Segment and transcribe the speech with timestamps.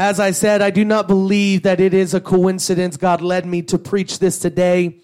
[0.00, 3.60] As I said, I do not believe that it is a coincidence God led me
[3.64, 5.02] to preach this today.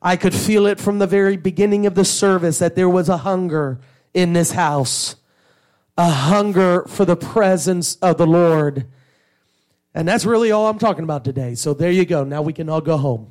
[0.00, 3.18] I could feel it from the very beginning of the service that there was a
[3.18, 3.80] hunger
[4.14, 5.16] in this house,
[5.98, 8.86] a hunger for the presence of the Lord.
[9.92, 11.54] And that's really all I'm talking about today.
[11.54, 12.24] So there you go.
[12.24, 13.30] Now we can all go home.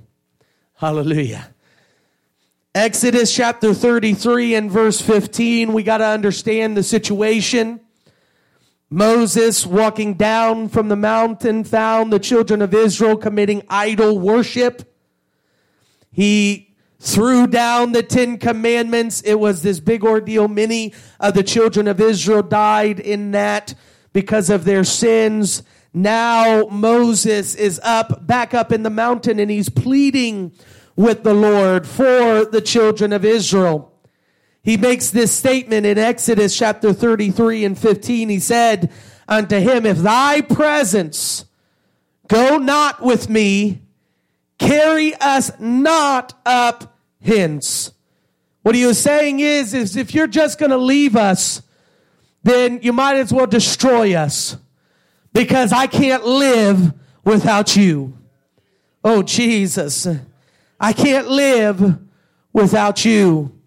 [0.76, 1.50] Hallelujah.
[2.76, 7.80] Exodus chapter 33 and verse 15, we got to understand the situation.
[8.90, 14.96] Moses, walking down from the mountain, found the children of Israel committing idol worship.
[16.12, 19.22] He threw down the Ten Commandments.
[19.22, 20.48] It was this big ordeal.
[20.48, 23.76] Many of the children of Israel died in that
[24.12, 25.62] because of their sins.
[25.94, 30.52] Now Moses is up, back up in the mountain, and he's pleading
[30.96, 33.89] with the Lord for the children of Israel.
[34.70, 38.30] He makes this statement in Exodus chapter 33 and 15.
[38.30, 38.92] He said
[39.28, 41.46] unto him, If thy presence
[42.28, 43.82] go not with me,
[44.60, 47.94] carry us not up hence.
[48.62, 51.64] What he was saying is, is if you're just going to leave us,
[52.44, 54.56] then you might as well destroy us
[55.34, 58.16] because I can't live without you.
[59.04, 60.08] Oh, Jesus.
[60.80, 61.98] I can't live
[62.54, 63.59] without you.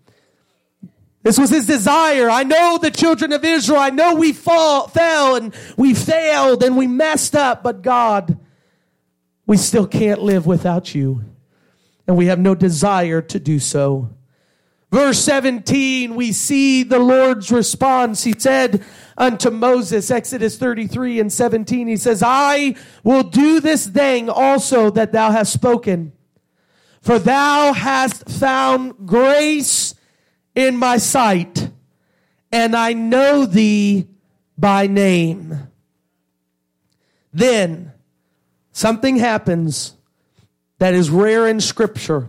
[1.22, 2.28] This was his desire.
[2.28, 3.80] I know the children of Israel.
[3.80, 8.38] I know we fall, fell and we failed and we messed up, but God,
[9.46, 11.24] we still can't live without you.
[12.06, 14.10] And we have no desire to do so.
[14.90, 18.24] Verse 17, we see the Lord's response.
[18.24, 18.84] He said
[19.16, 25.12] unto Moses, Exodus 33 and 17, he says, I will do this thing also that
[25.12, 26.12] thou hast spoken
[27.02, 29.94] for thou hast found grace
[30.54, 31.70] in my sight,
[32.50, 34.08] and I know thee
[34.58, 35.68] by name.
[37.32, 37.92] Then
[38.72, 39.94] something happens
[40.78, 42.28] that is rare in scripture,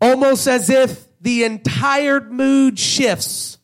[0.00, 3.58] almost as if the entire mood shifts.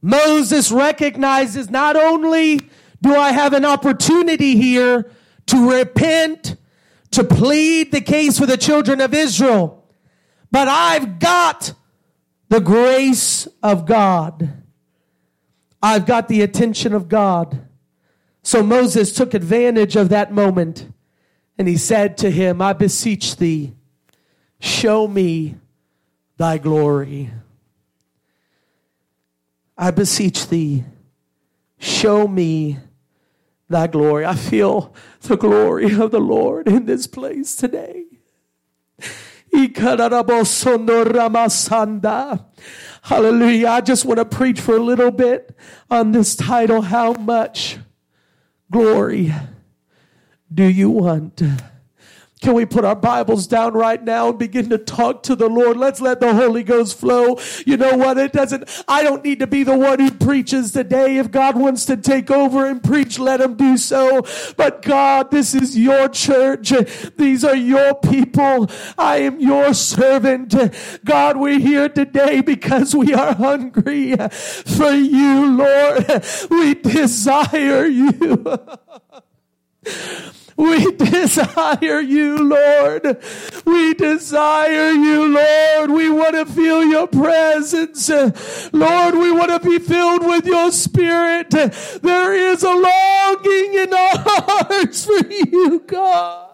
[0.00, 2.60] Moses recognizes not only
[3.02, 5.10] do I have an opportunity here
[5.46, 6.56] to repent
[7.12, 9.84] to plead the case for the children of Israel.
[10.50, 11.74] But I've got
[12.48, 14.52] the grace of God.
[15.82, 17.66] I've got the attention of God.
[18.42, 20.92] So Moses took advantage of that moment
[21.58, 23.74] and he said to him, I beseech thee,
[24.60, 25.56] show me
[26.36, 27.30] thy glory.
[29.76, 30.84] I beseech thee,
[31.78, 32.78] show me
[33.68, 34.24] thy glory.
[34.24, 38.04] I feel the glory of the Lord in this place today.
[43.02, 43.68] Hallelujah.
[43.68, 45.56] I just want to preach for a little bit
[45.90, 46.82] on this title.
[46.82, 47.78] How much
[48.70, 49.32] glory
[50.52, 51.42] do you want?
[52.44, 55.78] Can we put our Bibles down right now and begin to talk to the Lord?
[55.78, 57.38] Let's let the Holy Ghost flow.
[57.64, 58.18] You know what?
[58.18, 61.16] It doesn't, I don't need to be the one who preaches today.
[61.16, 64.26] If God wants to take over and preach, let him do so.
[64.58, 66.70] But God, this is your church.
[67.16, 68.70] These are your people.
[68.98, 70.54] I am your servant.
[71.02, 76.22] God, we're here today because we are hungry for you, Lord.
[76.50, 78.58] We desire you.
[80.56, 83.18] We desire you, Lord.
[83.64, 85.90] We desire you, Lord.
[85.90, 88.08] We want to feel your presence.
[88.72, 91.50] Lord, we want to be filled with your spirit.
[91.50, 96.50] There is a longing in our hearts for you, God.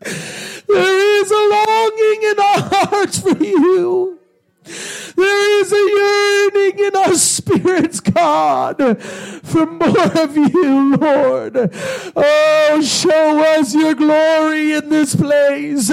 [0.00, 4.18] There is a longing in our hearts for you.
[4.66, 11.70] There is a yearning in our spirits, God, for more of you, Lord.
[12.16, 15.90] Oh, show us your glory in this place.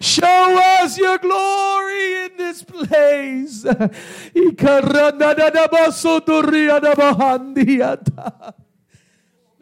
[0.00, 3.64] Show us your glory in this place.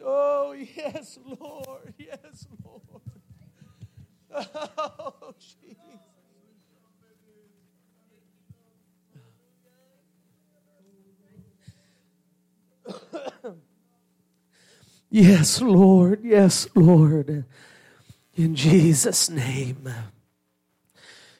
[0.03, 1.93] Oh, yes, Lord.
[1.97, 2.81] Yes, Lord.
[4.93, 5.20] Oh,
[15.09, 16.23] yes, Lord.
[16.23, 17.45] Yes, Lord.
[18.35, 19.89] In Jesus' name,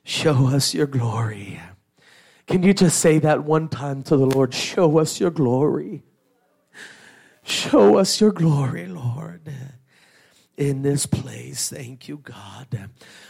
[0.03, 1.59] show us your glory.
[2.47, 4.53] Can you just say that one time to the Lord?
[4.53, 6.03] Show us your glory.
[7.43, 9.51] Show us your glory, Lord,
[10.57, 11.69] in this place.
[11.69, 12.89] Thank you, God.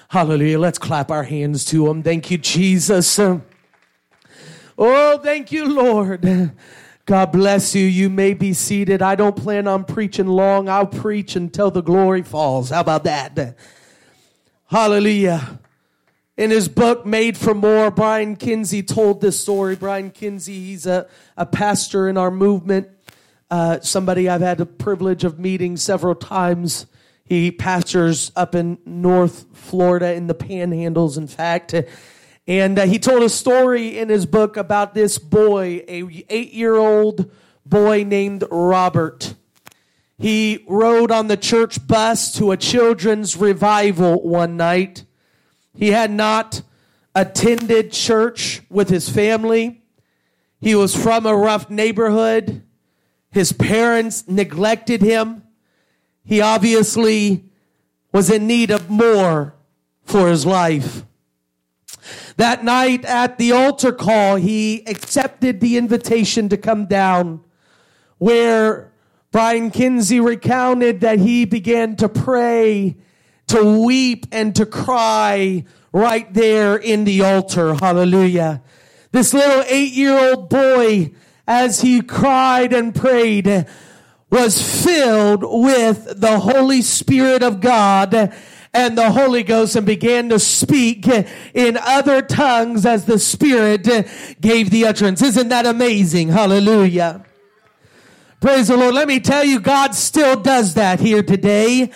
[0.09, 0.59] Hallelujah.
[0.59, 2.03] Let's clap our hands to Him.
[2.03, 3.19] Thank you, Jesus.
[4.77, 6.51] Oh, thank you, Lord.
[7.11, 7.85] God bless you.
[7.85, 9.01] You may be seated.
[9.01, 10.69] I don't plan on preaching long.
[10.69, 12.69] I'll preach until the glory falls.
[12.69, 13.57] How about that?
[14.67, 15.59] Hallelujah.
[16.37, 19.75] In his book, Made for More, Brian Kinsey told this story.
[19.75, 21.05] Brian Kinsey, he's a,
[21.35, 22.87] a pastor in our movement,
[23.49, 26.85] uh, somebody I've had the privilege of meeting several times.
[27.25, 31.73] He pastors up in North Florida in the panhandles, in fact.
[32.47, 36.75] And uh, he told a story in his book about this boy, a eight year
[36.75, 37.31] old
[37.65, 39.35] boy named Robert.
[40.17, 45.05] He rode on the church bus to a children's revival one night.
[45.75, 46.61] He had not
[47.15, 49.81] attended church with his family.
[50.59, 52.63] He was from a rough neighborhood.
[53.31, 55.43] His parents neglected him.
[56.23, 57.45] He obviously
[58.11, 59.55] was in need of more
[60.03, 61.03] for his life.
[62.37, 67.43] That night at the altar call, he accepted the invitation to come down
[68.17, 68.91] where
[69.31, 72.97] Brian Kinsey recounted that he began to pray,
[73.47, 77.73] to weep, and to cry right there in the altar.
[77.73, 78.61] Hallelujah.
[79.11, 81.11] This little eight year old boy,
[81.47, 83.65] as he cried and prayed,
[84.29, 88.33] was filled with the Holy Spirit of God
[88.73, 91.07] and the Holy Ghost and began to speak
[91.53, 93.87] in other tongues as the Spirit
[94.39, 95.21] gave the utterance.
[95.21, 96.29] Isn't that amazing?
[96.29, 97.25] Hallelujah.
[98.39, 98.95] Praise the Lord.
[98.95, 101.91] Let me tell you, God still does that here today.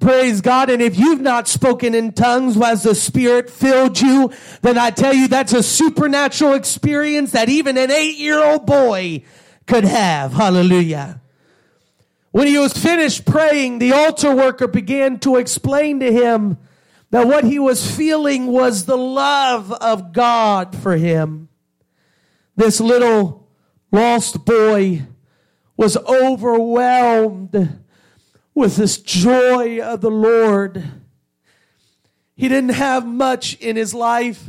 [0.00, 0.70] Praise God.
[0.70, 4.30] And if you've not spoken in tongues as the Spirit filled you,
[4.62, 9.24] then I tell you that's a supernatural experience that even an eight year old boy
[9.66, 10.32] could have.
[10.32, 11.20] Hallelujah.
[12.30, 16.58] When he was finished praying, the altar worker began to explain to him
[17.10, 21.48] that what he was feeling was the love of God for him.
[22.54, 23.48] This little
[23.90, 25.06] lost boy
[25.76, 27.80] was overwhelmed
[28.54, 30.84] with this joy of the Lord.
[32.36, 34.44] He didn't have much in his life,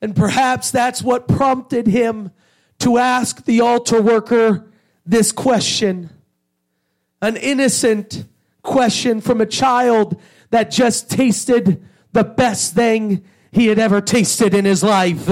[0.00, 2.30] and perhaps that's what prompted him
[2.78, 4.70] to ask the altar worker
[5.04, 6.10] this question
[7.24, 8.26] an innocent
[8.62, 11.82] question from a child that just tasted
[12.12, 15.28] the best thing he had ever tasted in his life.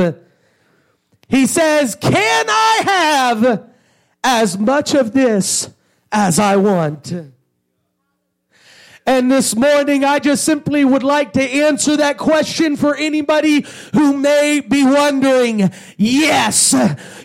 [1.29, 3.71] He says, Can I have
[4.25, 5.71] as much of this
[6.11, 7.13] as I want?
[9.05, 14.17] And this morning, I just simply would like to answer that question for anybody who
[14.17, 15.73] may be wondering.
[15.97, 16.73] Yes,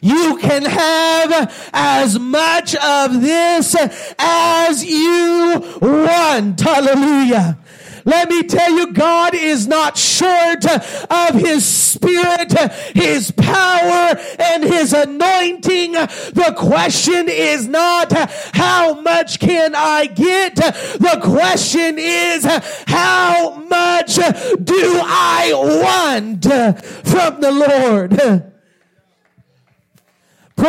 [0.02, 3.76] you can have as much of this
[4.18, 6.60] as you want.
[6.60, 7.60] Hallelujah.
[8.08, 12.54] Let me tell you, God is not short of His Spirit,
[12.96, 15.92] His power, and His anointing.
[15.92, 18.14] The question is not,
[18.54, 20.56] how much can I get?
[20.56, 22.46] The question is,
[22.88, 25.52] how much do I
[25.84, 28.54] want from the Lord?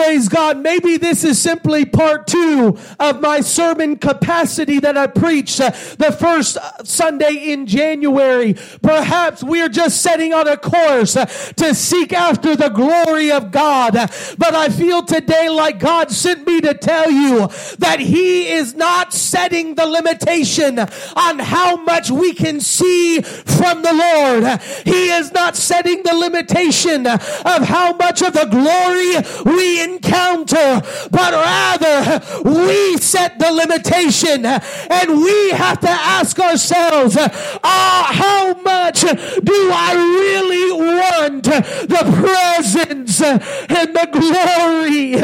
[0.05, 0.59] Praise God.
[0.59, 6.17] Maybe this is simply part two of my sermon capacity that I preached uh, the
[6.17, 8.55] first uh, Sunday in January.
[8.81, 13.95] Perhaps we're just setting on a course uh, to seek after the glory of God.
[14.39, 19.13] But I feel today like God sent me to tell you that He is not
[19.13, 24.61] setting the limitation on how much we can see from the Lord.
[24.85, 27.19] He is not setting the limitation of
[27.67, 35.51] how much of the glory we encounter, but rather we set the limitation and we
[35.51, 44.09] have to ask ourselves, ah, how much do I really want the presence and the
[44.13, 45.15] glory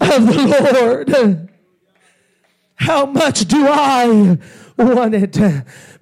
[0.00, 1.50] of the Lord?
[2.76, 4.38] How much do I
[4.76, 5.38] want it?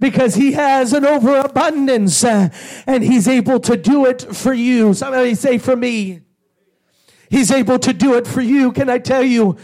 [0.00, 4.94] Because he has an overabundance and he's able to do it for you.
[4.94, 6.22] Somebody say for me.
[7.32, 8.72] He's able to do it for you.
[8.72, 9.56] Can I tell you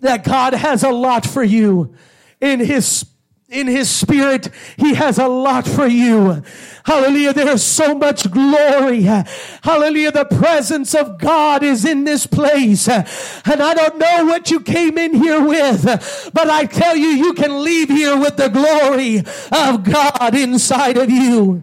[0.00, 1.92] that God has a lot for you
[2.40, 3.04] in His
[3.48, 6.42] in his spirit, he has a lot for you.
[6.84, 7.32] Hallelujah.
[7.32, 9.02] There is so much glory.
[9.02, 10.10] Hallelujah.
[10.10, 12.88] The presence of God is in this place.
[12.88, 13.06] And
[13.46, 17.62] I don't know what you came in here with, but I tell you, you can
[17.62, 21.62] leave here with the glory of God inside of you.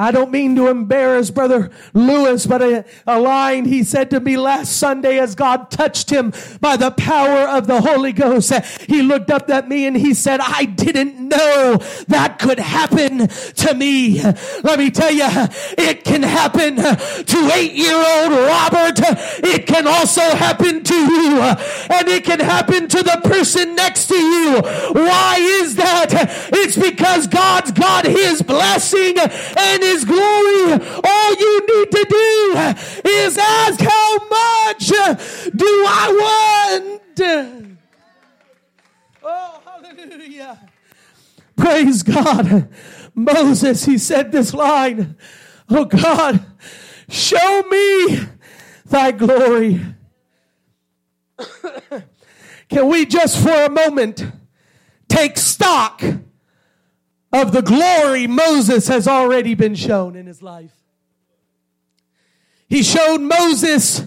[0.00, 4.38] I don't mean to embarrass Brother Lewis, but a, a, line he said to me
[4.38, 8.50] last Sunday as God touched him by the power of the Holy Ghost.
[8.88, 11.76] He looked up at me and he said, I didn't know
[12.08, 14.22] that could happen to me.
[14.62, 15.28] Let me tell you,
[15.76, 19.00] it can happen to eight year old Robert.
[19.44, 24.16] It can also happen to you and it can happen to the person next to
[24.16, 24.62] you.
[24.92, 26.08] Why is that?
[26.54, 30.72] It's because God's got his blessing and his glory.
[31.04, 34.88] All you need to do is ask how much
[35.54, 37.20] do I want?
[39.22, 40.58] Oh, hallelujah.
[41.56, 42.68] Praise God.
[43.14, 45.16] Moses, he said this line,
[45.68, 46.44] Oh God,
[47.08, 48.20] show me
[48.86, 49.80] thy glory.
[52.68, 54.24] Can we just for a moment
[55.08, 56.02] take stock
[57.32, 60.72] of the glory Moses has already been shown in his life?
[62.68, 64.04] He showed Moses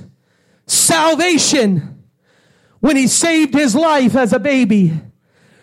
[0.66, 2.04] salvation
[2.80, 4.94] when he saved his life as a baby,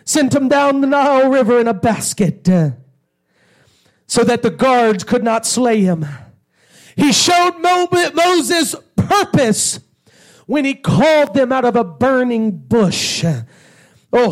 [0.04, 2.70] sent him down the Nile River in a basket uh,
[4.06, 6.06] so that the guards could not slay him.
[6.96, 9.80] He showed Mo- Moses purpose
[10.46, 13.24] when he called them out of a burning bush.
[14.12, 14.30] Oh,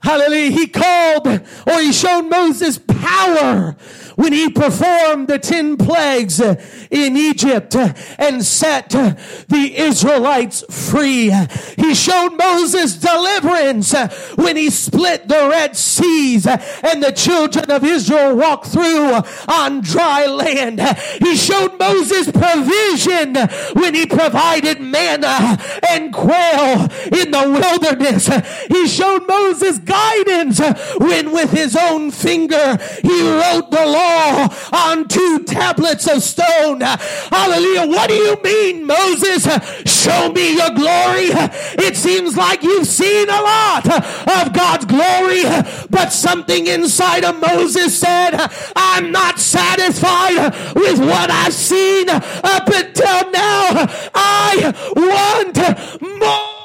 [0.00, 0.50] Hallelujah.
[0.50, 3.76] He called or he showed Moses power
[4.18, 7.76] when he performed the 10 plagues in Egypt
[8.18, 11.30] and set the Israelites free.
[11.76, 13.94] He showed Moses deliverance
[14.34, 20.26] when he split the Red Seas and the children of Israel walked through on dry
[20.26, 20.80] land.
[21.20, 23.36] He showed Moses provision
[23.80, 25.58] when he provided manna
[25.90, 28.26] and quail in the wilderness.
[28.66, 30.58] He showed Moses guidance
[30.98, 34.07] when with his own finger he wrote the law
[34.72, 36.80] on two tablets of stone.
[36.80, 37.86] Hallelujah.
[37.86, 39.44] What do you mean, Moses?
[39.86, 41.30] Show me your glory.
[41.78, 45.42] It seems like you've seen a lot of God's glory,
[45.90, 48.34] but something inside of Moses said,
[48.76, 53.86] I'm not satisfied with what I've seen up until now.
[54.14, 56.57] I want more.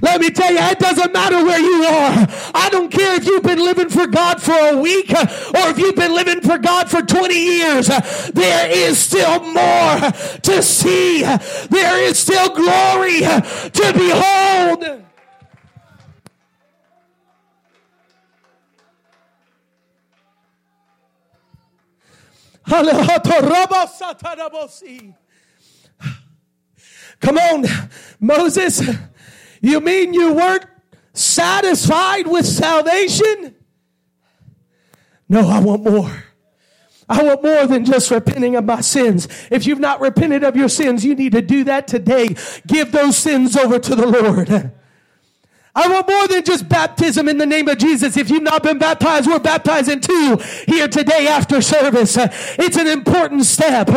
[0.00, 2.26] Let me tell you, it doesn't matter where you are.
[2.54, 5.96] I don't care if you've been living for God for a week or if you've
[5.96, 7.88] been living for God for 20 years.
[8.32, 10.10] There is still more
[10.42, 11.22] to see.
[11.22, 15.04] There is still glory to behold.
[27.20, 27.66] Come on,
[28.18, 28.82] Moses.
[29.60, 30.64] You mean you weren't
[31.12, 33.54] satisfied with salvation?
[35.28, 36.24] No, I want more.
[37.08, 39.26] I want more than just repenting of my sins.
[39.50, 42.36] If you've not repented of your sins, you need to do that today.
[42.66, 44.72] Give those sins over to the Lord.
[45.74, 48.16] I want more than just baptism in the name of Jesus.
[48.16, 52.16] If you've not been baptized, we're baptizing too here today after service.
[52.16, 53.88] It's an important step.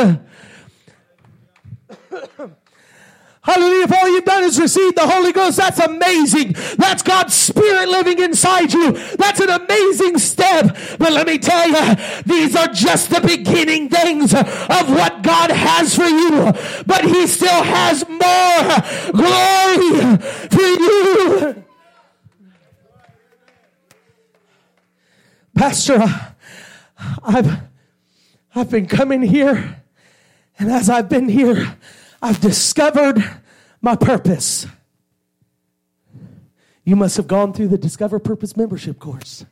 [3.44, 3.84] Hallelujah.
[3.84, 6.54] If all you've done is receive the Holy Ghost, that's amazing.
[6.78, 8.94] That's God's Spirit living inside you.
[9.18, 10.78] That's an amazing step.
[10.98, 11.96] But let me tell you,
[12.26, 16.54] these are just the beginning things of what God has for you.
[16.86, 20.18] But He still has more glory
[20.50, 21.64] for you.
[25.54, 26.02] Pastor,
[27.24, 27.58] I've,
[28.56, 29.84] I've been coming here,
[30.58, 31.76] and as I've been here,
[32.24, 33.22] I've discovered
[33.82, 34.66] my purpose.
[36.86, 39.46] You must have gone through the Discover Purpose membership course.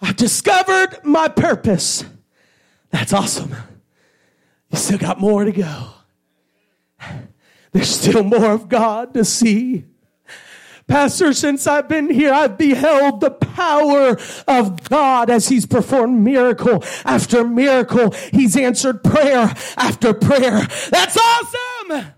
[0.00, 2.04] I've discovered my purpose.
[2.90, 3.50] That's awesome.
[4.70, 5.88] You still got more to go.
[7.72, 9.86] There's still more of God to see.
[10.88, 14.16] Pastor, since I've been here, I've beheld the power
[14.46, 18.12] of God as He's performed miracle after miracle.
[18.32, 20.66] He's answered prayer after prayer.
[20.90, 22.15] That's awesome!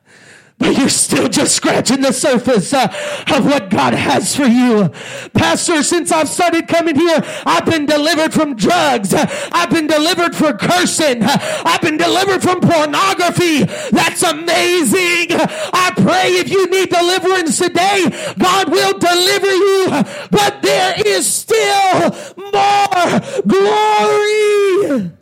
[0.59, 2.93] But you're still just scratching the surface uh,
[3.29, 4.88] of what God has for you.
[5.33, 9.15] Pastor, since I've started coming here, I've been delivered from drugs.
[9.15, 11.23] I've been delivered from cursing.
[11.23, 13.65] I've been delivered from pornography.
[13.91, 15.29] That's amazing.
[15.31, 19.88] I pray if you need deliverance today, God will deliver you,
[20.31, 22.11] but there is still
[22.53, 25.18] more glory.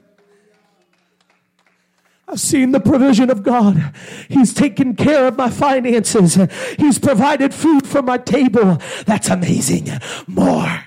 [2.28, 3.94] I've seen the provision of God.
[4.28, 6.36] He's taken care of my finances.
[6.76, 8.78] He's provided food for my table.
[9.06, 9.88] That's amazing.
[10.26, 10.84] More.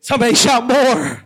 [0.00, 1.22] Somebody shout more.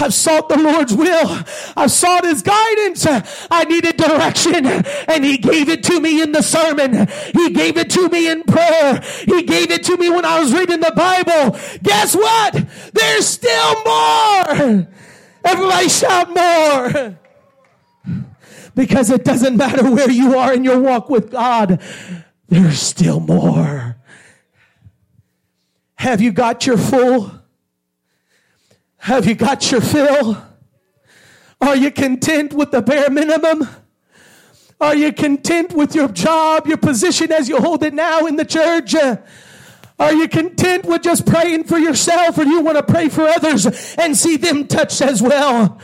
[0.00, 1.44] I've sought the Lord's will.
[1.76, 3.06] I've sought His guidance.
[3.50, 7.08] I needed direction and He gave it to me in the sermon.
[7.34, 9.00] He gave it to me in prayer.
[9.26, 11.58] He gave it to me when I was reading the Bible.
[11.82, 12.66] Guess what?
[12.92, 14.88] There's still more.
[15.44, 17.18] Everybody shout more.
[18.78, 21.82] Because it doesn't matter where you are in your walk with God.
[22.46, 23.96] There's still more.
[25.96, 27.32] Have you got your full?
[28.98, 30.40] Have you got your fill?
[31.60, 33.68] Are you content with the bare minimum?
[34.80, 38.44] Are you content with your job, your position as you hold it now in the
[38.44, 38.94] church?
[39.98, 43.22] Are you content with just praying for yourself or do you want to pray for
[43.22, 43.66] others
[43.96, 45.80] and see them touched as well?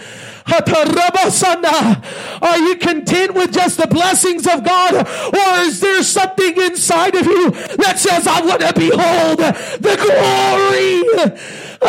[2.42, 4.94] Are you content with just the blessings of God?
[4.94, 11.00] Or is there something inside of you that says, I want to behold the glory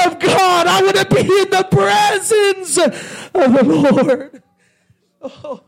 [0.06, 0.68] of God?
[0.68, 4.44] I want to be in the presence of the Lord.
[5.22, 5.62] Oh.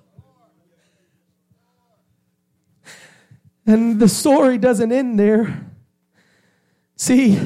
[3.65, 5.65] And the story doesn't end there.
[6.95, 7.37] See,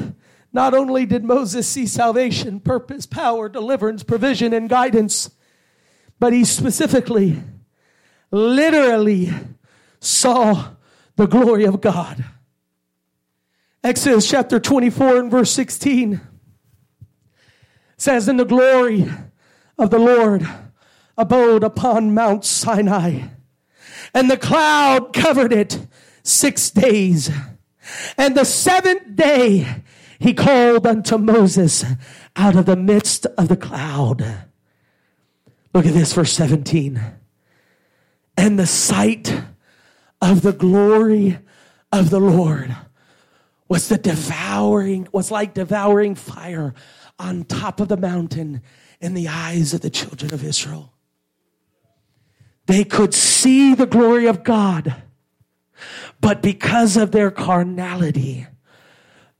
[0.52, 5.30] not only did Moses see salvation, purpose, power, deliverance, provision, and guidance,
[6.18, 7.42] but he specifically,
[8.30, 9.30] literally
[10.00, 10.70] saw
[11.16, 12.24] the glory of God.
[13.82, 16.20] Exodus chapter 24 and verse 16
[17.96, 19.10] says, In the glory
[19.78, 20.46] of the Lord
[21.16, 23.28] abode upon Mount Sinai,
[24.14, 25.86] and the cloud covered it
[26.22, 27.30] six days.
[28.16, 29.82] And the seventh day
[30.22, 31.84] he called unto Moses
[32.36, 34.20] out of the midst of the cloud.
[35.74, 37.00] Look at this, verse 17.
[38.36, 39.42] And the sight
[40.20, 41.38] of the glory
[41.90, 42.74] of the Lord
[43.68, 46.74] was the devouring, was like devouring fire
[47.18, 48.62] on top of the mountain
[49.00, 50.92] in the eyes of the children of Israel.
[52.66, 55.02] They could see the glory of God
[56.20, 58.46] but because of their carnality,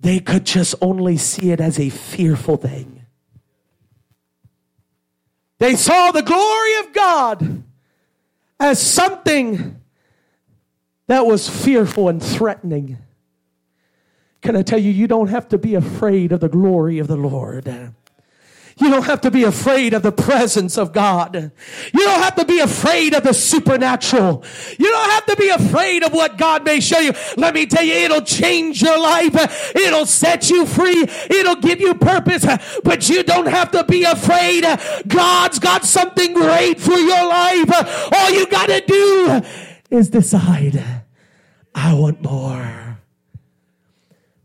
[0.03, 3.07] they could just only see it as a fearful thing.
[5.59, 7.63] They saw the glory of God
[8.59, 9.81] as something
[11.07, 12.99] that was fearful and threatening.
[14.41, 17.17] Can I tell you, you don't have to be afraid of the glory of the
[17.17, 17.95] Lord.
[18.79, 21.53] You don't have to be afraid of the presence of God.
[21.93, 24.45] You don't have to be afraid of the supernatural.
[24.79, 27.13] You don't have to be afraid of what God may show you.
[27.37, 29.75] Let me tell you, it'll change your life.
[29.77, 31.07] It'll set you free.
[31.31, 32.47] It'll give you purpose,
[32.83, 34.65] but you don't have to be afraid.
[35.07, 38.13] God's got something great for your life.
[38.13, 39.43] All you got to do
[39.91, 40.83] is decide,
[41.75, 42.82] I want more.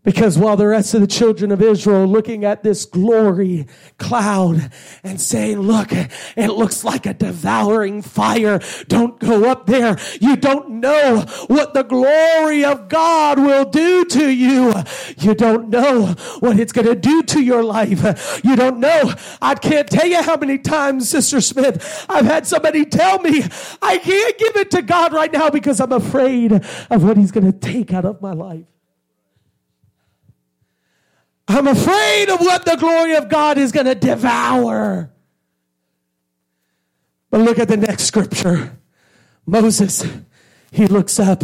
[0.08, 3.68] Because while the rest of the children of Israel are looking at this glory
[3.98, 4.72] cloud
[5.04, 8.62] and saying, look, it looks like a devouring fire.
[8.88, 9.98] Don't go up there.
[10.22, 14.74] You don't know what the glory of God will do to you.
[15.18, 18.40] You don't know what it's going to do to your life.
[18.46, 19.14] You don't know.
[19.42, 23.44] I can't tell you how many times, Sister Smith, I've had somebody tell me,
[23.82, 27.52] I can't give it to God right now because I'm afraid of what he's going
[27.52, 28.64] to take out of my life.
[31.48, 35.12] I'm afraid of what the glory of God is going to devour.
[37.30, 38.78] But look at the next scripture.
[39.46, 40.06] Moses,
[40.72, 41.44] he looks up,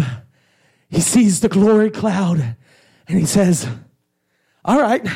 [0.89, 2.58] he sees the glory cloud,
[3.08, 3.68] and he says,
[4.66, 5.08] All right.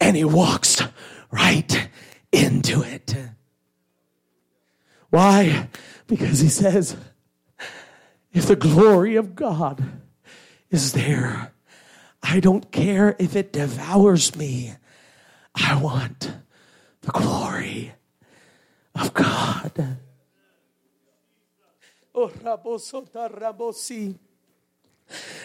[0.00, 0.82] And he walks
[1.30, 1.88] right
[2.32, 3.14] into it.
[5.10, 5.68] Why?
[6.06, 6.96] Because he says,
[8.32, 9.82] If the glory of God
[10.70, 11.52] is there,
[12.22, 14.74] I don't care if it devours me.
[15.54, 16.32] I want
[17.00, 17.92] the glory
[18.94, 19.96] of God.
[22.14, 22.30] Oh,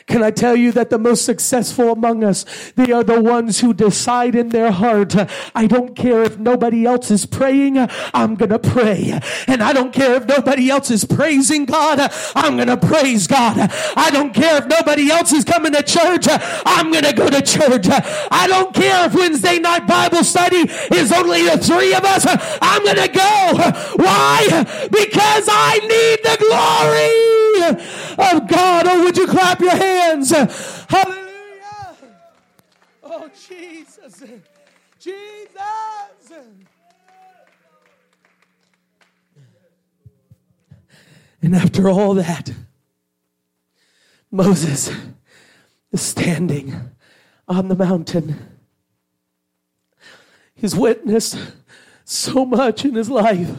[0.08, 3.73] can I tell you that the most successful among us, they are the ones who
[3.73, 5.15] decide in their heart,
[5.56, 7.78] I don't care if nobody else is praying,
[8.13, 9.19] I'm gonna pray.
[9.47, 13.58] And I don't care if nobody else is praising God, I'm gonna praise God.
[13.97, 17.88] I don't care if nobody else is coming to church, I'm gonna go to church.
[17.89, 22.25] I don't care if Wednesday night Bible study is only the three of us,
[22.62, 23.71] I'm gonna go.
[23.95, 24.47] Why?
[24.91, 28.87] Because I need the glory of God.
[28.87, 30.31] Oh, would you clap your hands?
[30.31, 31.25] Hallelujah.
[33.03, 34.23] Oh, Jesus.
[34.99, 35.55] Jesus.
[41.41, 42.51] And after all that,
[44.31, 44.91] Moses
[45.91, 46.89] is standing
[47.47, 48.57] on the mountain.
[50.55, 51.37] He's witnessed
[52.03, 53.51] so much in his life,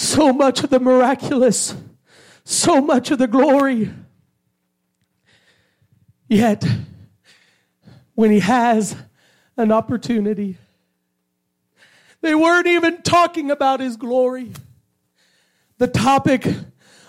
[0.00, 1.74] so much of the miraculous,
[2.42, 3.90] so much of the glory.
[6.26, 6.64] Yet,
[8.14, 8.96] when he has
[9.58, 10.56] an opportunity,
[12.22, 14.52] they weren't even talking about his glory.
[15.76, 16.48] The topic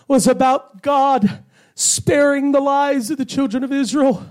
[0.10, 4.30] was about God sparing the lives of the children of Israel.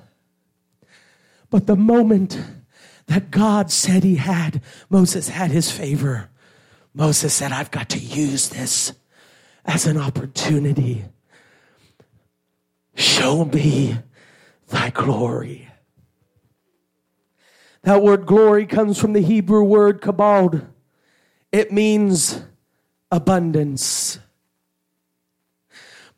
[1.49, 2.39] But the moment
[3.07, 6.29] that God said he had, Moses had his favor.
[6.95, 8.93] Moses said, I've got to use this
[9.65, 11.05] as an opportunity.
[12.95, 13.97] Show me
[14.69, 15.69] thy glory.
[17.83, 20.67] That word glory comes from the Hebrew word kabod.
[21.51, 22.43] It means
[23.11, 24.19] abundance.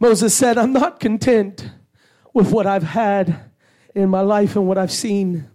[0.01, 1.71] Moses said, I'm not content
[2.35, 3.51] with what I've had
[3.95, 5.49] in my life and what I've seen,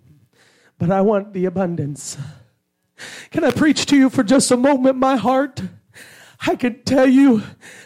[0.77, 2.17] but I want the abundance.
[3.31, 5.61] Can I preach to you for just a moment, my heart?
[6.45, 7.41] I can tell you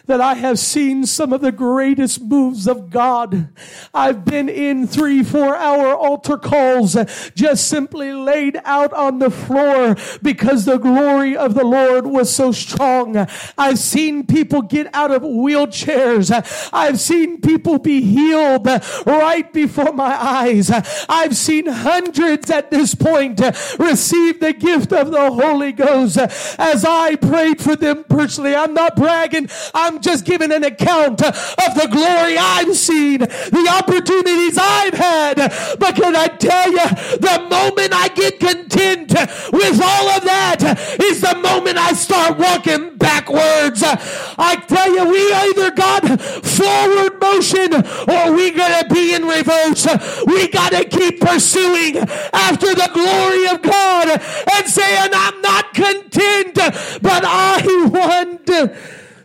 [0.07, 3.49] that I have seen some of the greatest moves of God.
[3.93, 6.97] I've been in three, four hour altar calls
[7.33, 12.51] just simply laid out on the floor because the glory of the Lord was so
[12.51, 13.25] strong.
[13.57, 16.69] I've seen people get out of wheelchairs.
[16.73, 18.67] I've seen people be healed
[19.05, 20.69] right before my eyes.
[21.07, 23.39] I've seen hundreds at this point
[23.79, 28.95] receive the gift of the Holy Ghost as I prayed for them personally I'm not
[28.95, 29.49] bragging.
[29.73, 35.35] I'm just giving an account of the glory I've seen, the opportunities I've had.
[35.79, 36.85] But can I tell you,
[37.17, 39.11] the moment I get content
[39.51, 43.83] with all of that is the moment I start walking backwards.
[43.83, 49.87] I tell you, we either got forward motion or we gotta be in reverse.
[50.25, 51.97] We gotta keep pursuing
[52.33, 54.21] after the glory of God
[54.53, 56.55] and saying, I'm not content,
[57.01, 58.75] but I want want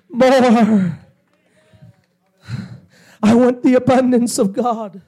[0.08, 0.98] more.
[3.22, 5.02] I want the abundance of God.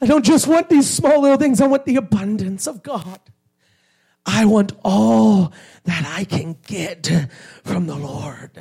[0.00, 3.20] I don't just want these small little things, I want the abundance of God.
[4.26, 5.52] I want all
[5.84, 7.08] that I can get
[7.64, 8.60] from the Lord.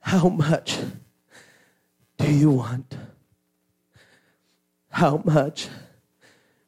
[0.00, 0.78] How much
[2.18, 2.96] do you want?
[4.90, 5.68] How much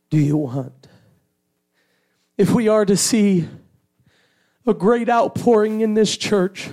[0.08, 0.79] do you want?
[2.40, 3.46] If we are to see
[4.66, 6.70] a great outpouring in this church,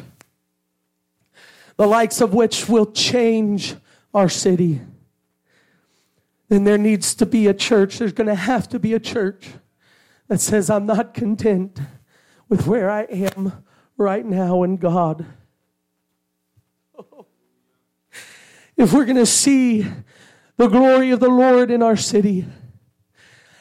[1.76, 3.76] the likes of which will change
[4.14, 4.80] our city,
[6.48, 7.98] then there needs to be a church.
[7.98, 9.50] There's going to have to be a church
[10.30, 11.82] that says, I'm not content
[12.48, 13.66] with where I am
[13.98, 15.26] right now in God.
[18.78, 19.86] If we're going to see
[20.56, 22.46] the glory of the Lord in our city,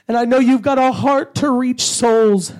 [0.09, 2.53] and I know you've got a heart to reach souls.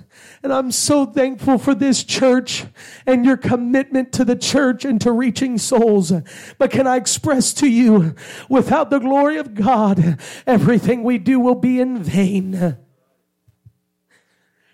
[0.43, 2.67] And I'm so thankful for this church
[3.07, 6.13] and your commitment to the church and to reaching souls.
[6.59, 8.15] But can I express to you,
[8.49, 12.79] without the glory of God, everything we do will be in vain.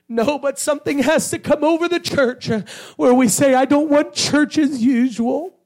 [0.08, 2.50] No, but something has to come over the church
[2.96, 5.58] where we say, I don't want church as usual.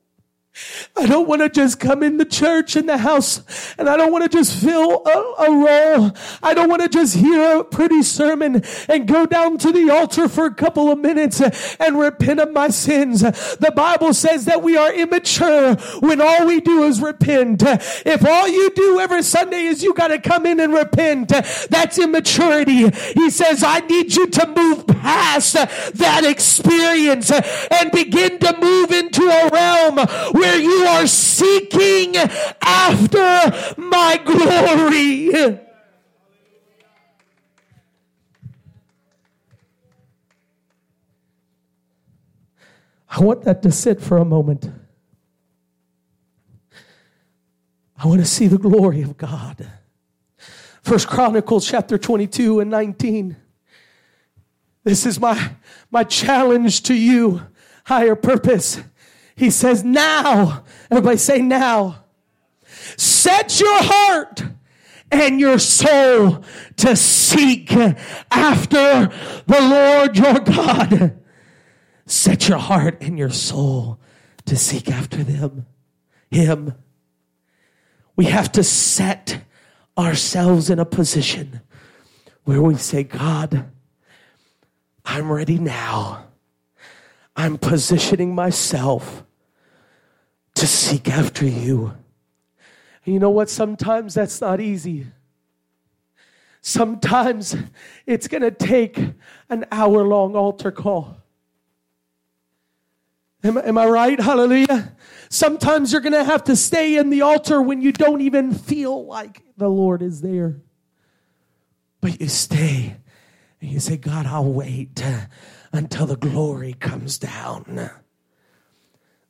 [0.97, 4.11] I don't want to just come in the church in the house and I don't
[4.11, 6.13] want to just fill a, a, role.
[6.43, 10.29] I don't want to just hear a pretty sermon and go down to the altar
[10.29, 11.41] for a couple of minutes
[11.79, 13.21] and repent of my sins.
[13.21, 17.63] The Bible says that we are immature when all we do is repent.
[17.63, 21.99] If all you do every Sunday is you got to come in and repent, that's
[21.99, 22.89] immaturity.
[23.15, 29.23] He says, I need you to move past that experience and begin to move into
[29.23, 29.97] a realm
[30.33, 32.17] where where you are seeking
[32.63, 35.61] after my glory.
[43.09, 44.71] I want that to sit for a moment.
[47.99, 49.69] I want to see the glory of God.
[50.83, 53.37] First Chronicles chapter 22 and 19.
[54.85, 55.53] This is my,
[55.91, 57.43] my challenge to you,
[57.85, 58.81] higher purpose.
[59.37, 60.65] He says, now.
[60.91, 62.05] Everybody say now.
[62.97, 64.43] Set your heart
[65.11, 66.43] and your soul
[66.77, 67.73] to seek
[68.31, 69.11] after
[69.47, 71.21] the Lord your God.
[72.07, 74.01] Set your heart and your soul
[74.47, 75.67] to seek after them,
[76.31, 76.75] Him.
[78.15, 79.45] We have to set
[79.99, 81.61] ourselves in a position
[82.45, 83.71] where we say, God,
[85.05, 86.25] I'm ready now.
[87.35, 89.26] I'm positioning myself
[90.57, 91.95] to seek after you.
[93.05, 93.49] And you know what?
[93.49, 95.07] Sometimes that's not easy.
[96.61, 97.55] Sometimes
[98.07, 98.99] it's going to take
[99.49, 101.19] an hour long altar call.
[103.45, 104.19] Am, am, I right?
[104.19, 104.97] Hallelujah.
[105.29, 109.07] Sometimes you're going to have to stay in the altar when you don't even feel
[109.07, 110.61] like the Lord is there.
[112.01, 112.97] But you stay
[113.61, 115.01] and you say, God, I'll wait
[115.73, 117.91] until the glory comes down.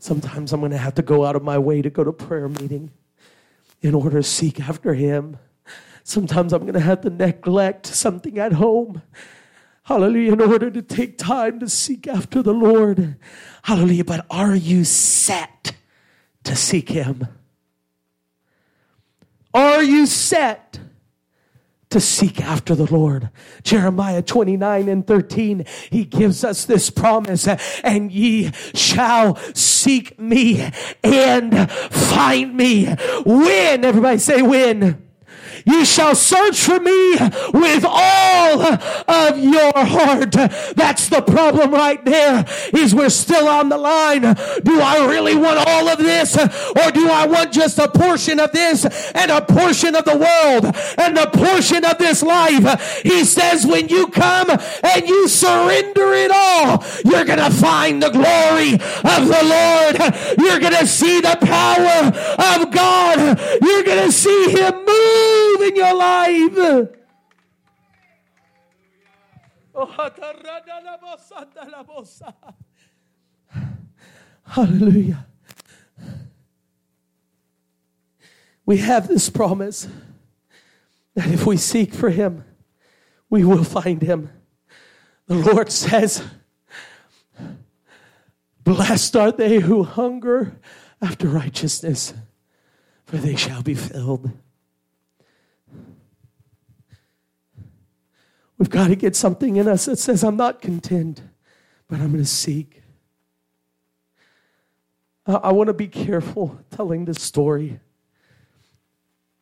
[0.06, 2.48] Sometimes I'm going to have to go out of my way to go to prayer
[2.48, 2.92] meeting
[3.82, 5.36] in order to seek after Him.
[6.04, 9.02] Sometimes I'm going to have to neglect something at home.
[9.82, 13.16] Hallelujah, in order to take time to seek after the Lord.
[13.62, 15.74] Hallelujah, but are you set
[16.44, 17.26] to seek Him?
[19.52, 20.78] Are you set
[21.96, 23.30] to seek after the Lord.
[23.62, 27.48] Jeremiah 29 and 13, he gives us this promise,
[27.82, 30.70] and ye shall seek me
[31.02, 32.84] and find me.
[33.24, 33.82] When?
[33.82, 35.05] Everybody say when.
[35.66, 37.16] You shall search for me
[37.52, 40.30] with all of your heart.
[40.76, 44.22] That's the problem right there is we're still on the line.
[44.22, 48.52] Do I really want all of this or do I want just a portion of
[48.52, 53.02] this and a portion of the world and a portion of this life?
[53.02, 58.10] He says when you come and you surrender it all, you're going to find the
[58.10, 60.38] glory of the Lord.
[60.38, 62.12] You're going to see the power
[62.54, 63.40] of God.
[63.60, 66.88] You're going to see him move move in your life.
[74.44, 75.26] Hallelujah.
[78.64, 79.86] We have this promise
[81.14, 82.44] that if we seek for Him,
[83.28, 84.30] we will find Him.
[85.26, 86.22] The Lord says,
[88.64, 90.58] Blessed are they who hunger
[91.02, 92.14] after righteousness,
[93.04, 94.30] for they shall be filled.
[98.58, 101.22] We've got to get something in us that says, I'm not content,
[101.88, 102.82] but I'm going to seek.
[105.26, 107.80] I want to be careful telling this story.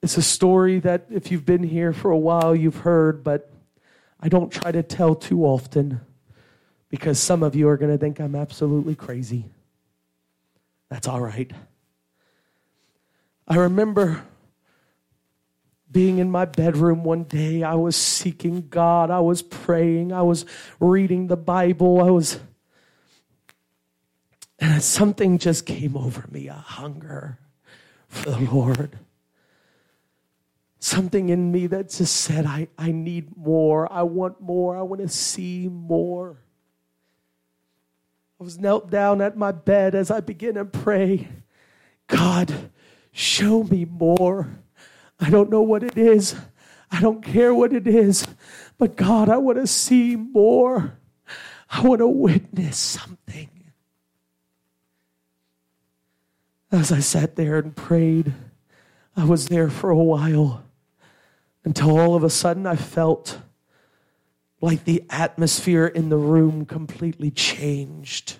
[0.03, 3.50] It's a story that if you've been here for a while, you've heard, but
[4.18, 6.00] I don't try to tell too often
[6.88, 9.44] because some of you are going to think I'm absolutely crazy.
[10.88, 11.53] That's all right.
[13.46, 14.24] I remember
[15.94, 19.11] being in my bedroom one day, I was seeking God.
[19.11, 20.12] I was praying.
[20.12, 20.44] I was
[20.80, 22.02] reading the Bible.
[22.02, 22.40] I was.
[24.59, 27.38] And something just came over me a hunger
[28.09, 28.98] for the Lord.
[30.80, 33.90] Something in me that just said, I, I need more.
[33.90, 34.76] I want more.
[34.76, 36.38] I want to see more.
[38.38, 41.28] I was knelt down at my bed as I began to pray
[42.07, 42.70] God,
[43.12, 44.63] show me more.
[45.25, 46.37] I don't know what it is.
[46.91, 48.29] I don't care what it is.
[48.77, 50.99] But God, I want to see more.
[51.71, 53.49] I want to witness something.
[56.71, 58.35] As I sat there and prayed,
[59.17, 60.63] I was there for a while
[61.65, 63.39] until all of a sudden I felt
[64.61, 68.37] like the atmosphere in the room completely changed.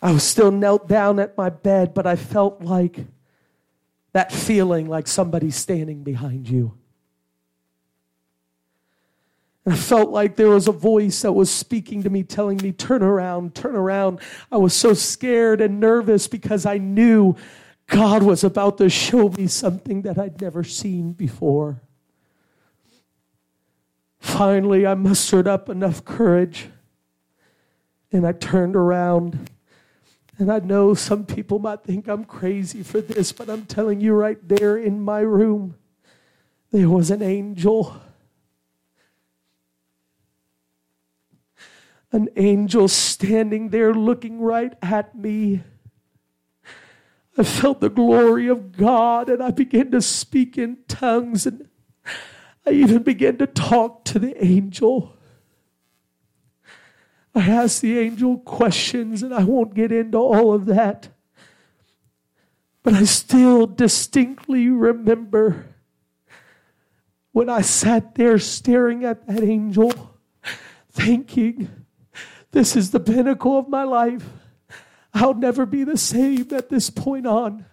[0.00, 3.06] I was still knelt down at my bed, but I felt like
[4.12, 6.76] that feeling like somebody's standing behind you.
[9.64, 12.72] And I felt like there was a voice that was speaking to me, telling me,
[12.72, 14.20] Turn around, turn around.
[14.50, 17.36] I was so scared and nervous because I knew
[17.86, 21.80] God was about to show me something that I'd never seen before.
[24.18, 26.68] Finally, I mustered up enough courage
[28.12, 29.50] and I turned around
[30.42, 34.12] and I know some people might think I'm crazy for this, but I'm telling you
[34.12, 35.76] right there in my room,
[36.72, 37.96] there was an angel.
[42.10, 45.62] An angel standing there looking right at me.
[47.38, 51.68] I felt the glory of God and I began to speak in tongues and
[52.66, 55.16] I even began to talk to the angel.
[57.34, 61.08] I asked the angel questions, and I won't get into all of that.
[62.82, 65.66] But I still distinctly remember
[67.32, 70.18] when I sat there staring at that angel,
[70.90, 71.70] thinking,
[72.50, 74.28] This is the pinnacle of my life.
[75.14, 77.64] I'll never be the same at this point on.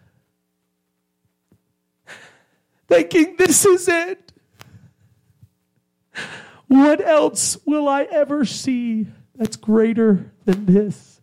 [2.87, 4.31] Thinking, This is it.
[6.67, 9.07] What else will I ever see
[9.39, 11.21] that's greater than this?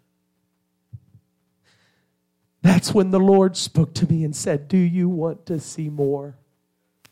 [2.62, 6.36] That's when the Lord spoke to me and said, Do you want to see more?
[7.04, 7.08] I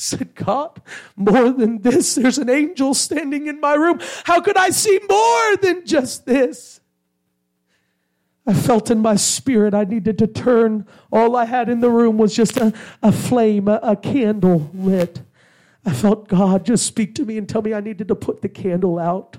[0.00, 0.80] said, God,
[1.14, 4.00] more than this, there's an angel standing in my room.
[4.24, 6.80] How could I see more than just this?
[8.46, 10.86] I felt in my spirit I needed to turn.
[11.12, 15.20] All I had in the room was just a, a flame, a, a candle lit.
[15.84, 18.48] I felt God just speak to me and tell me I needed to put the
[18.48, 19.36] candle out.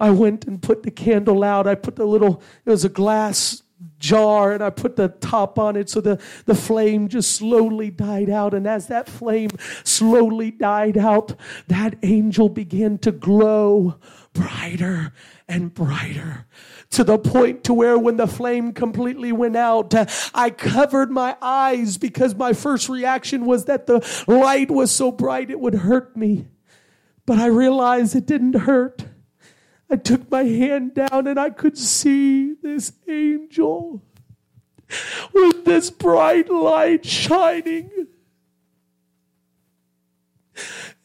[0.00, 1.66] I went and put the candle out.
[1.66, 3.62] I put the little, it was a glass
[3.98, 8.30] jar and I put the top on it so the, the flame just slowly died
[8.30, 8.54] out.
[8.54, 9.50] And as that flame
[9.84, 11.34] slowly died out,
[11.68, 13.96] that angel began to glow
[14.32, 15.12] brighter
[15.48, 16.46] and brighter
[16.90, 19.94] to the point to where when the flame completely went out,
[20.34, 25.50] I covered my eyes because my first reaction was that the light was so bright
[25.50, 26.46] it would hurt me.
[27.26, 29.04] But I realized it didn't hurt.
[29.90, 34.02] I took my hand down and I could see this angel
[35.32, 37.90] with this bright light shining.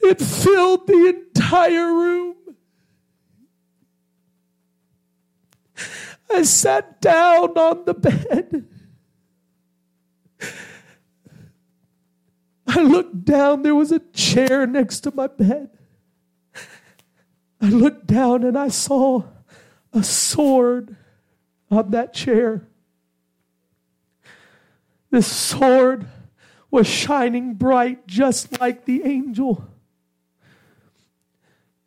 [0.02, 2.36] It filled the entire room.
[6.34, 8.68] I sat down on the bed.
[12.68, 15.70] I looked down, there was a chair next to my bed.
[17.64, 19.24] I looked down and I saw
[19.94, 20.98] a sword
[21.72, 22.68] on that chair.
[25.12, 26.06] This sword
[26.70, 29.64] was shining bright just like the angel.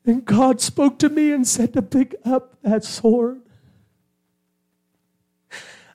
[0.07, 3.43] And God spoke to me and said to pick up that sword.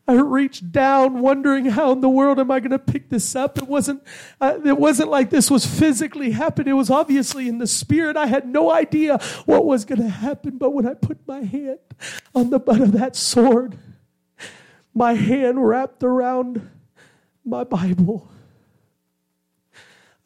[0.08, 3.58] I reached down, wondering how in the world am I going to pick this up.
[3.58, 4.04] It wasn't.
[4.40, 6.72] Uh, it wasn't like this was physically happening.
[6.72, 8.18] It was obviously in the spirit.
[8.18, 10.58] I had no idea what was going to happen.
[10.58, 11.80] But when I put my hand
[12.34, 13.78] on the butt of that sword,
[14.94, 16.70] my hand wrapped around
[17.46, 18.30] my Bible.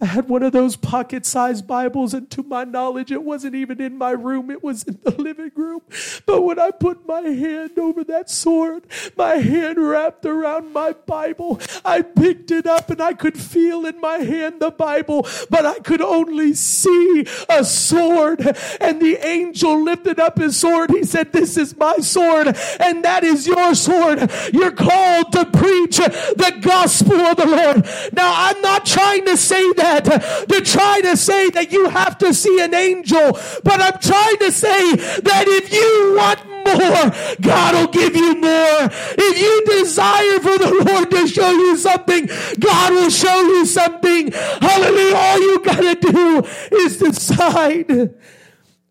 [0.06, 3.82] I had one of those pocket sized Bibles, and to my knowledge, it wasn't even
[3.82, 5.82] in my room, it was in the living room.
[6.28, 8.86] But when I put my hand over that sword,
[9.18, 14.00] my hand wrapped around my Bible, I picked it up and I could feel in
[14.00, 18.42] my hand the Bible, but I could only see a sword.
[18.80, 20.92] And the angel lifted up his sword.
[20.92, 24.30] He said, This is my sword, and that is your sword.
[24.54, 27.90] You're called to preach the gospel of the Lord.
[28.14, 32.18] Now, I'm not trying to say that that to try to say that you have
[32.20, 33.32] to see an angel,
[33.64, 38.90] but I'm trying to say that if you want more, God will give you more.
[39.18, 42.28] If you desire for the Lord to show you something,
[42.60, 44.32] God will show you something.
[44.32, 45.16] Hallelujah.
[45.16, 46.44] All you got to do
[46.78, 48.16] is decide.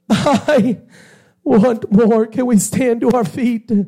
[0.09, 0.81] I
[1.43, 2.27] want more.
[2.27, 3.71] Can we stand to our feet?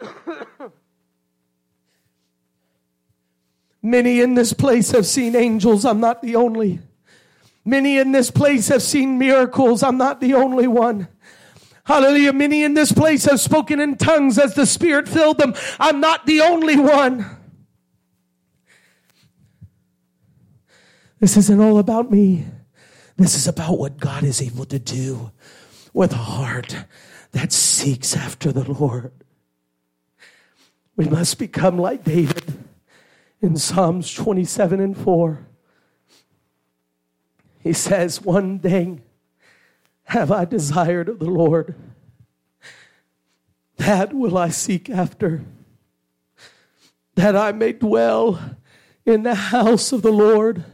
[3.86, 5.84] Many in this place have seen angels.
[5.84, 6.80] I'm not the only.
[7.64, 9.84] Many in this place have seen miracles.
[9.84, 11.06] I'm not the only one.
[11.84, 12.32] Hallelujah.
[12.32, 15.54] Many in this place have spoken in tongues as the Spirit filled them.
[15.78, 17.26] I'm not the only one.
[21.20, 22.44] This isn't all about me.
[23.16, 25.30] This is about what God is able to do
[25.92, 26.76] with a heart
[27.30, 29.12] that seeks after the Lord.
[30.96, 32.65] We must become like David
[33.46, 35.46] in Psalms 27 and 4.
[37.60, 39.02] He says, One thing
[40.02, 41.76] have I desired of the Lord,
[43.76, 45.44] that will I seek after,
[47.14, 48.56] that I may dwell
[49.04, 50.64] in the house of the Lord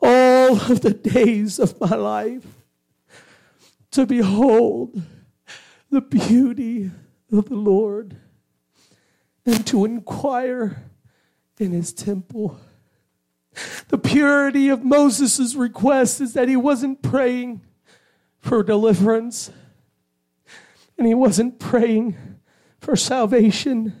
[0.00, 2.46] all of the days of my life,
[3.90, 5.02] to behold
[5.90, 6.92] the beauty
[7.32, 8.16] of the Lord
[9.44, 10.80] and to inquire
[11.58, 12.58] in his temple.
[13.88, 17.60] The purity of Moses' request is that he wasn't praying
[18.38, 19.50] for deliverance
[20.98, 22.16] and he wasn't praying
[22.80, 23.94] for salvation.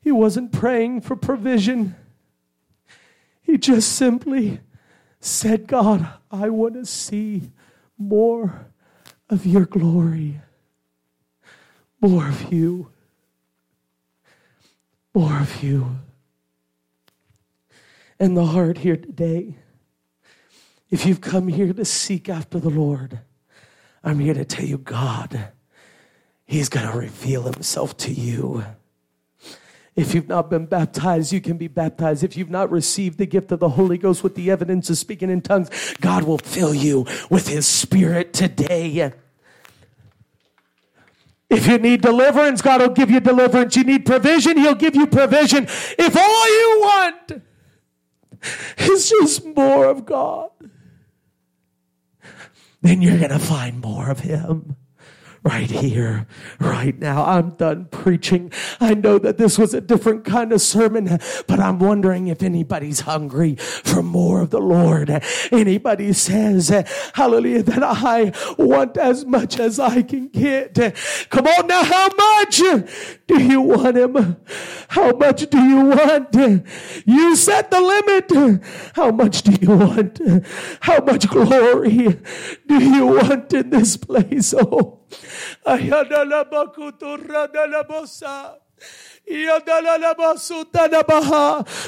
[0.00, 1.94] He wasn't praying for provision.
[3.42, 4.60] He just simply
[5.20, 7.50] said, God, I want to see
[7.98, 8.66] more
[9.28, 10.40] of your glory,
[12.00, 12.90] more of you,
[15.14, 15.98] more of you
[18.20, 19.56] and the heart here today.
[20.90, 23.20] If you've come here to seek after the Lord,
[24.04, 25.48] I'm here to tell you God,
[26.44, 28.64] He's going to reveal Himself to you.
[29.96, 32.22] If you've not been baptized, you can be baptized.
[32.22, 35.30] If you've not received the gift of the Holy Ghost with the evidence of speaking
[35.30, 39.12] in tongues, God will fill you with His Spirit today.
[41.48, 43.76] If you need deliverance, God will give you deliverance.
[43.76, 45.64] You need provision, He'll give you provision.
[45.64, 47.42] If all you want
[48.78, 50.50] is just more of God,
[52.82, 54.76] then you're going to find more of Him
[55.42, 56.26] right here,
[56.58, 57.24] right now.
[57.24, 58.52] I'm done preaching.
[58.80, 63.00] I know that this was a different kind of sermon, but I'm wondering if anybody's
[63.00, 65.22] hungry for more of the Lord.
[65.50, 66.68] Anybody says,
[67.14, 70.74] hallelujah, that I want as much as I can get.
[71.30, 72.58] Come on now, how much
[73.26, 74.36] do you want him?
[74.88, 76.34] How much do you want?
[77.06, 78.62] You set the limit.
[78.94, 80.20] How much do you want?
[80.80, 82.20] How much glory
[82.66, 84.52] do you want in this place?
[84.54, 84.99] Oh,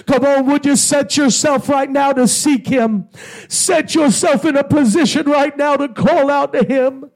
[0.06, 3.08] Come on, would you set yourself right now to seek Him?
[3.48, 7.10] Set yourself in a position right now to call out to Him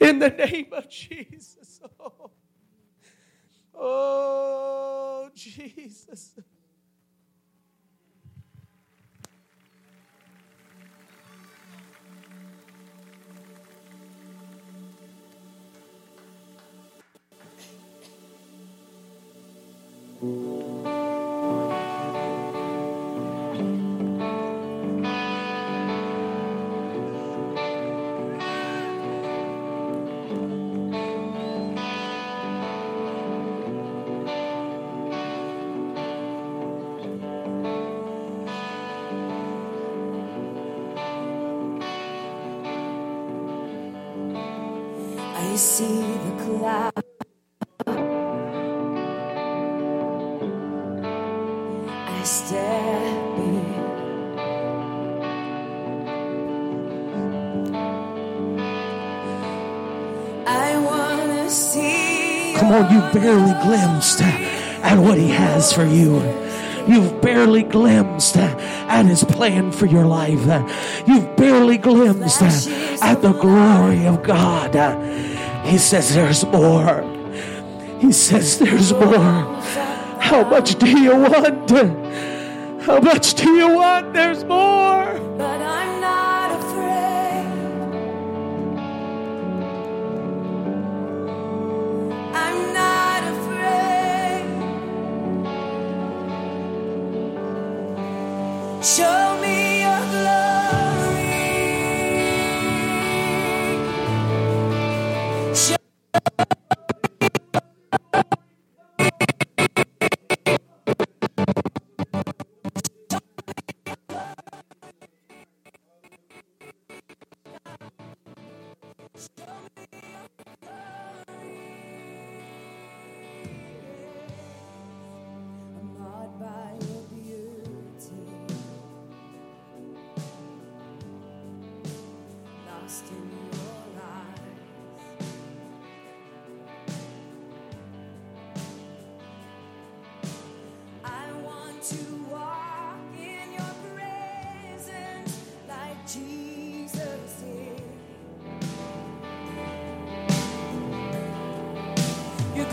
[0.00, 1.80] in the name of Jesus.
[2.00, 2.30] Oh,
[3.74, 6.32] oh Jesus.
[45.60, 47.09] See the cloud.
[63.12, 66.20] Barely glimpsed at what He has for you.
[66.88, 70.40] You've barely glimpsed at His plan for your life.
[71.06, 74.74] You've barely glimpsed at the glory of God.
[75.66, 77.02] He says, There's more.
[78.00, 79.60] He says, There's more.
[80.20, 81.70] How much do you want?
[82.82, 84.14] How much do you want?
[84.14, 85.29] There's more.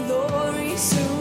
[0.08, 1.17] Glory surrounds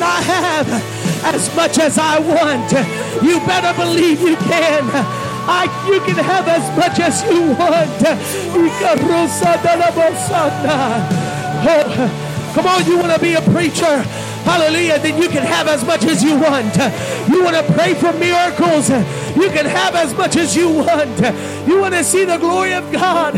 [0.00, 0.68] cannot have
[1.24, 2.72] as much as I want.
[3.22, 4.88] You better believe you can.
[5.44, 8.00] I, you can have as much as you want.
[11.62, 14.02] Oh, come on, you want to be a preacher?
[14.48, 14.98] Hallelujah.
[15.00, 16.74] Then you can have as much as you want.
[17.28, 18.88] You want to pray for miracles?
[19.36, 21.20] You can have as much as you want.
[21.68, 23.34] You want to see the glory of God?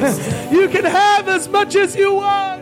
[0.53, 2.62] You can have as much as you want.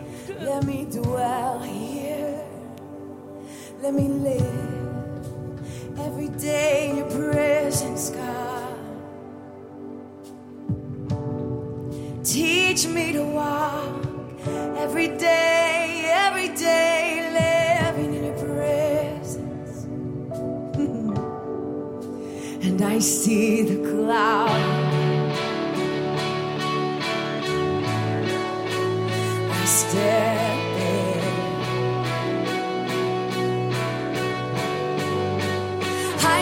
[3.90, 8.76] Let me live every day in your presence, God.
[12.22, 14.06] Teach me to walk
[14.76, 19.82] every day, every day, living in your presence.
[22.64, 24.50] and I see the cloud.
[29.50, 29.64] I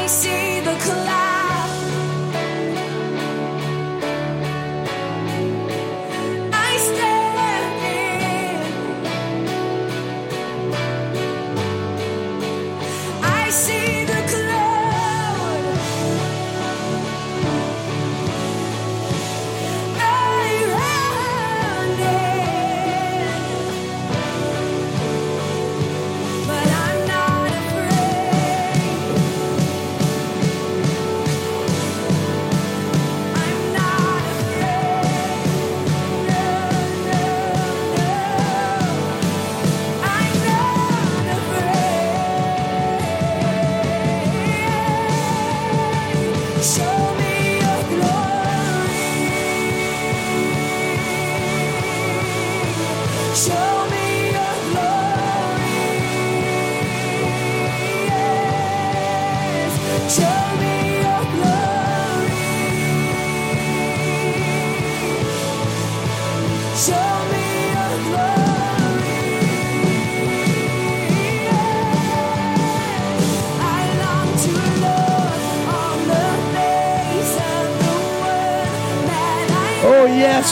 [0.09, 0.48] see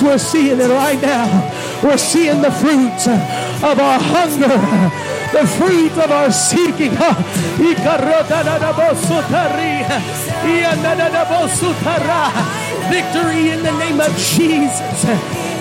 [0.03, 1.27] we're seeing it right now.
[1.83, 4.57] We're seeing the fruits of our hunger,
[5.33, 6.93] the fruit of our seeking.
[12.91, 15.05] Victory in the name of Jesus.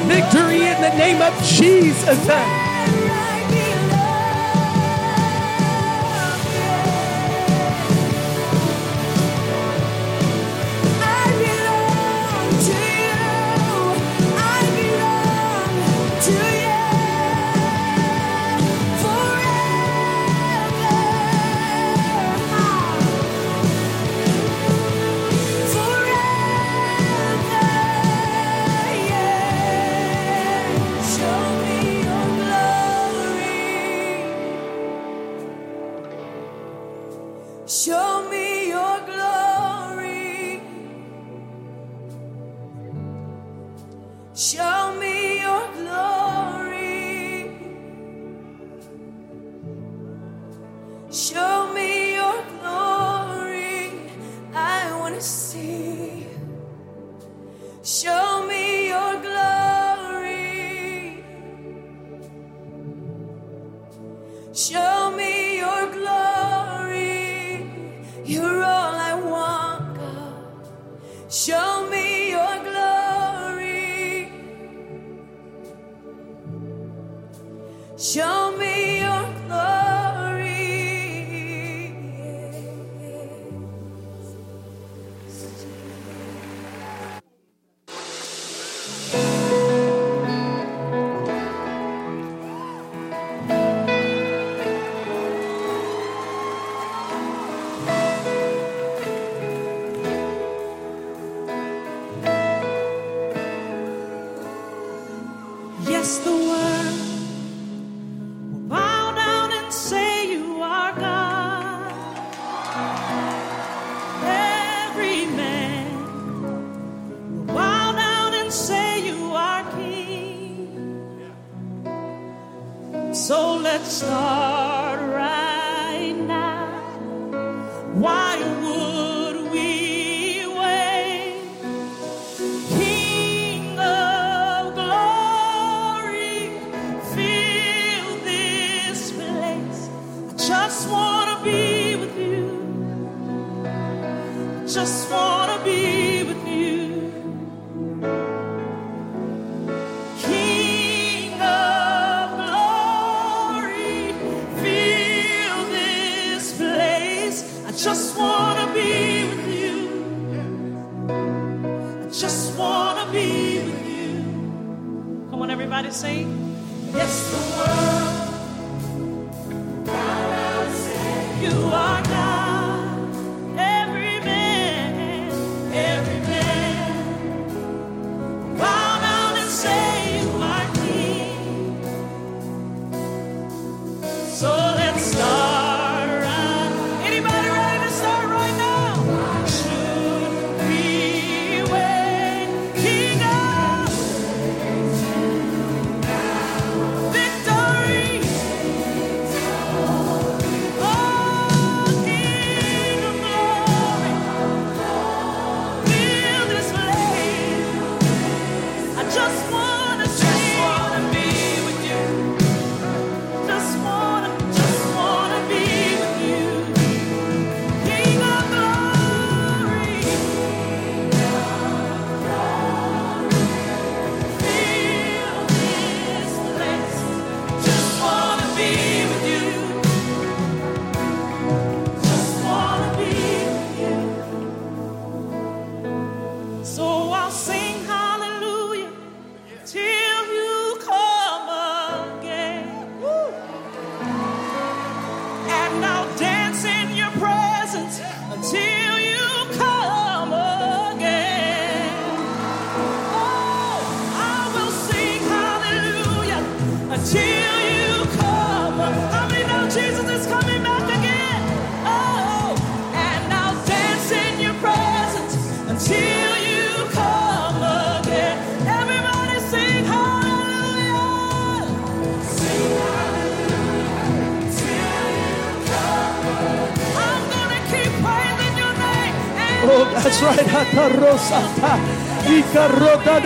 [0.08, 2.65] Victory in the name of Jesus.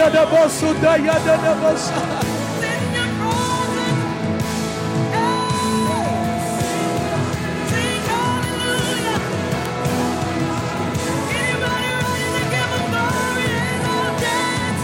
[0.09, 0.73] Yadadabosu,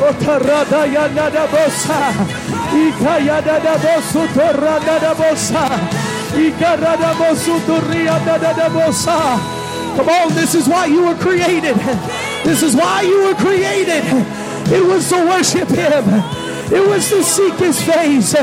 [0.05, 2.13] Otarada yanada bosa,
[2.85, 5.65] ika yanada bosu torada da bosa,
[6.37, 9.39] ika rada bosu torriada da bosa.
[9.97, 11.75] Come on, this is why you were created.
[12.43, 14.03] This is why you were created.
[14.67, 16.05] It was to worship Him.
[16.73, 18.35] It was to seek His face.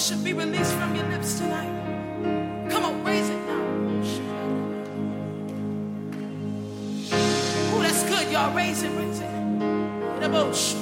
[0.00, 2.70] Worship be released from your lips tonight.
[2.70, 3.60] Come on, raise it now.
[7.74, 8.50] Oh, that's good, y'all.
[8.56, 10.20] Raise it, raise it.
[10.20, 10.79] The boat.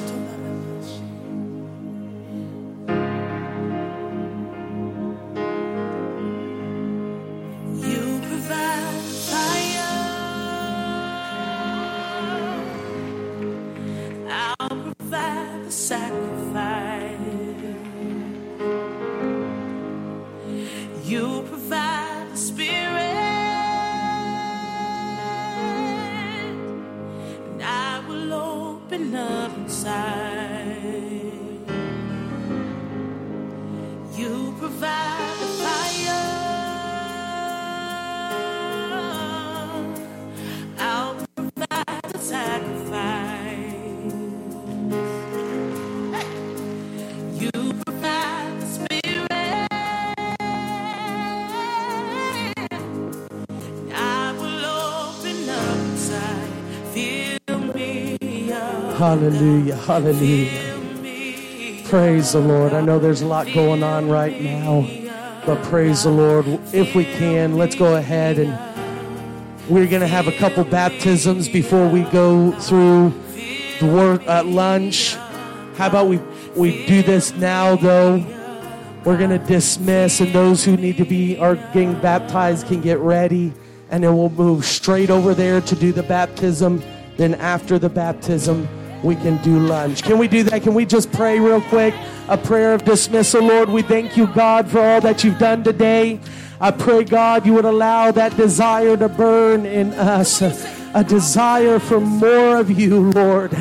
[59.09, 59.75] Hallelujah.
[59.75, 61.83] Hallelujah.
[61.85, 62.75] Praise the Lord.
[62.75, 64.87] I know there's a lot going on right now,
[65.47, 66.47] but praise the Lord.
[66.75, 68.51] If we can, let's go ahead and
[69.67, 73.15] we're going to have a couple baptisms before we go through
[73.81, 75.15] the work at lunch.
[75.77, 76.19] How about we
[76.55, 78.23] we do this now though?
[79.07, 82.99] We're going to dismiss and those who need to be are getting baptized can get
[82.99, 83.55] ready
[83.89, 86.83] and then we'll move straight over there to do the baptism.
[87.17, 88.69] Then after the baptism,
[89.03, 90.03] we can do lunch.
[90.03, 90.63] Can we do that?
[90.63, 91.95] Can we just pray real quick?
[92.29, 93.69] A prayer of dismissal, Lord.
[93.69, 96.21] We thank you, God, for all that you've done today.
[96.61, 102.01] I pray, God, you would allow that desire to burn in us, a desire for
[102.01, 103.53] more of you, Lord.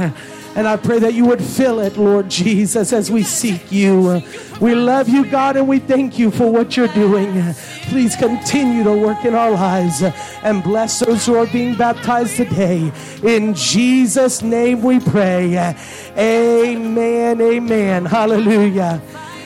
[0.58, 4.24] And I pray that you would fill it, Lord Jesus, as we seek you.
[4.60, 7.54] We love you, God, and we thank you for what you're doing.
[7.84, 12.92] Please continue to work in our lives and bless those who are being baptized today.
[13.22, 15.76] In Jesus' name we pray.
[16.18, 17.40] Amen.
[17.40, 18.06] Amen.
[18.06, 19.00] Hallelujah.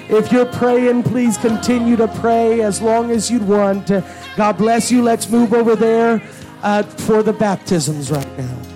[0.07, 3.91] If you're praying, please continue to pray as long as you'd want.
[4.37, 5.01] God bless you.
[5.03, 6.21] Let's move over there
[6.63, 8.70] uh, for the baptisms right now.